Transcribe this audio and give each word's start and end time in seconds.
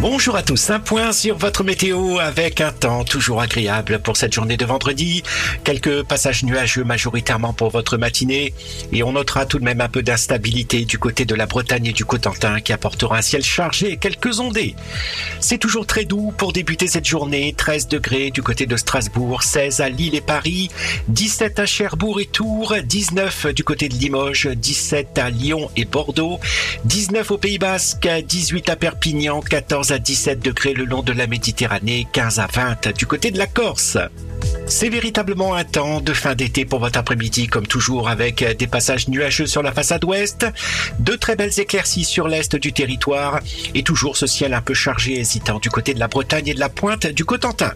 Bonjour 0.00 0.34
à 0.34 0.42
tous, 0.42 0.70
un 0.70 0.80
point 0.80 1.12
sur 1.12 1.36
votre 1.36 1.62
météo 1.62 2.18
avec 2.20 2.62
un 2.62 2.72
temps 2.72 3.04
toujours 3.04 3.42
agréable 3.42 3.98
pour 3.98 4.16
cette 4.16 4.32
journée 4.32 4.56
de 4.56 4.64
vendredi. 4.64 5.22
Quelques 5.62 6.04
passages 6.04 6.42
nuageux 6.42 6.84
majoritairement 6.84 7.52
pour 7.52 7.68
votre 7.68 7.98
matinée 7.98 8.54
et 8.94 9.02
on 9.02 9.12
notera 9.12 9.44
tout 9.44 9.58
de 9.58 9.64
même 9.64 9.82
un 9.82 9.90
peu 9.90 10.02
d'instabilité 10.02 10.86
du 10.86 10.98
côté 10.98 11.26
de 11.26 11.34
la 11.34 11.44
Bretagne 11.44 11.84
et 11.84 11.92
du 11.92 12.06
Cotentin 12.06 12.60
qui 12.60 12.72
apportera 12.72 13.18
un 13.18 13.22
ciel 13.22 13.42
chargé 13.42 13.92
et 13.92 13.96
quelques 13.98 14.40
ondées. 14.40 14.74
C'est 15.38 15.58
toujours 15.58 15.84
très 15.84 16.06
doux 16.06 16.32
pour 16.34 16.54
débuter 16.54 16.86
cette 16.86 17.06
journée, 17.06 17.52
13 17.54 17.88
degrés 17.88 18.30
du 18.30 18.42
côté 18.42 18.64
de 18.64 18.78
Strasbourg, 18.78 19.42
16 19.42 19.82
à 19.82 19.90
Lille 19.90 20.14
et 20.14 20.22
Paris, 20.22 20.70
17 21.08 21.58
à 21.58 21.66
Cherbourg 21.66 22.22
et 22.22 22.26
Tours, 22.26 22.74
19 22.82 23.48
du 23.48 23.64
côté 23.64 23.90
de 23.90 23.96
Limoges, 23.96 24.48
17 24.48 25.18
à 25.18 25.28
Lyon 25.28 25.70
et 25.76 25.84
Bordeaux, 25.84 26.40
19 26.86 27.32
au 27.32 27.36
Pays 27.36 27.58
Basque, 27.58 28.08
18 28.08 28.70
à 28.70 28.76
Perpignan, 28.76 29.42
14 29.42 29.89
à 29.92 29.98
17 29.98 30.40
degrés 30.40 30.74
le 30.74 30.84
long 30.84 31.02
de 31.02 31.12
la 31.12 31.26
Méditerranée, 31.26 32.06
15 32.12 32.38
à 32.38 32.46
20 32.46 32.88
du 32.96 33.06
côté 33.06 33.30
de 33.30 33.38
la 33.38 33.46
Corse. 33.46 33.98
C'est 34.70 34.88
véritablement 34.88 35.56
un 35.56 35.64
temps 35.64 36.00
de 36.00 36.12
fin 36.12 36.36
d'été 36.36 36.64
pour 36.64 36.78
votre 36.78 36.96
après-midi, 36.96 37.48
comme 37.48 37.66
toujours, 37.66 38.08
avec 38.08 38.44
des 38.56 38.68
passages 38.68 39.08
nuageux 39.08 39.46
sur 39.46 39.62
la 39.62 39.72
façade 39.72 40.04
ouest, 40.04 40.46
de 41.00 41.16
très 41.16 41.34
belles 41.34 41.58
éclaircies 41.58 42.04
sur 42.04 42.28
l'est 42.28 42.54
du 42.54 42.72
territoire, 42.72 43.40
et 43.74 43.82
toujours 43.82 44.16
ce 44.16 44.28
ciel 44.28 44.54
un 44.54 44.60
peu 44.60 44.72
chargé 44.72 45.18
hésitant 45.18 45.58
du 45.58 45.70
côté 45.70 45.92
de 45.92 45.98
la 45.98 46.06
Bretagne 46.06 46.46
et 46.46 46.54
de 46.54 46.60
la 46.60 46.68
pointe 46.68 47.08
du 47.08 47.24
Cotentin. 47.24 47.72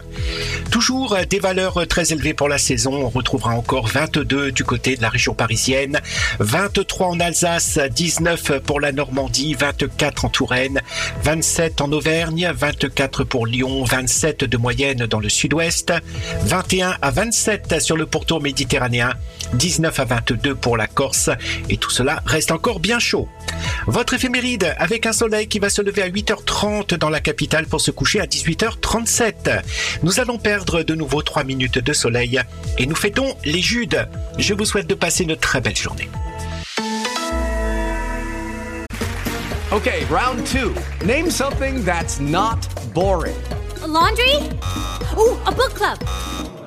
Toujours 0.71 1.17
des 1.29 1.39
valeurs 1.39 1.85
très 1.87 2.13
élevées 2.13 2.33
pour 2.33 2.47
la 2.47 2.57
saison, 2.57 2.93
on 2.93 3.09
retrouvera 3.09 3.51
encore 3.51 3.87
22 3.87 4.53
du 4.53 4.63
côté 4.63 4.95
de 4.95 5.01
la 5.01 5.09
région 5.09 5.33
parisienne, 5.33 5.99
23 6.39 7.07
en 7.07 7.19
Alsace, 7.19 7.77
19 7.77 8.59
pour 8.59 8.79
la 8.79 8.93
Normandie, 8.93 9.53
24 9.53 10.25
en 10.25 10.29
Touraine, 10.29 10.81
27 11.23 11.81
en 11.81 11.91
Auvergne, 11.91 12.51
24 12.55 13.25
pour 13.25 13.47
Lyon, 13.47 13.83
27 13.83 14.45
de 14.45 14.57
moyenne 14.57 15.05
dans 15.07 15.19
le 15.19 15.29
sud-ouest, 15.29 15.91
21 16.45 16.84
à 17.01 17.11
27 17.11 17.81
sur 17.81 17.97
le 17.97 18.05
pourtour 18.05 18.41
méditerranéen, 18.41 19.13
19 19.53 19.99
à 19.99 20.05
22 20.05 20.55
pour 20.55 20.77
la 20.77 20.87
Corse, 20.87 21.29
et 21.69 21.77
tout 21.77 21.89
cela 21.89 22.21
reste 22.25 22.51
encore 22.51 22.79
bien 22.79 22.99
chaud. 22.99 23.27
Votre 23.87 24.15
éphéméride 24.15 24.75
avec 24.77 25.05
un 25.05 25.13
soleil 25.13 25.47
qui 25.47 25.59
va 25.59 25.69
se 25.69 25.81
lever 25.81 26.01
à 26.01 26.09
8h30 26.09 26.95
dans 26.95 27.09
la 27.09 27.19
capitale 27.19 27.65
pour 27.65 27.81
se 27.81 27.91
coucher 27.91 28.19
à 28.19 28.25
18h37. 28.25 29.61
Nous 30.03 30.19
allons 30.19 30.37
perdre 30.37 30.83
de 30.83 30.95
nouveau 30.95 31.21
3 31.21 31.43
minutes 31.43 31.79
de 31.79 31.93
soleil 31.93 32.41
et 32.77 32.85
nous 32.85 32.95
fêtons 32.95 33.35
les 33.43 33.61
Judes. 33.61 34.07
Je 34.37 34.53
vous 34.53 34.65
souhaite 34.65 34.87
de 34.87 34.95
passer 34.95 35.23
une 35.23 35.35
très 35.35 35.61
belle 35.61 35.77
journée. 35.77 36.09
Okay, 39.71 40.05
round 40.05 40.45
two. 40.45 40.73
Name 41.05 41.29
something 41.29 41.83
that's 41.83 42.19
not 42.19 42.65
boring. 42.93 43.35
A 43.83 43.87
laundry? 43.87 44.35
Ooh, 45.17 45.37
a 45.45 45.51
book 45.51 45.73
club. 45.73 45.99